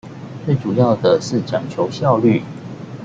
[0.47, 2.41] 最主要的是講求效率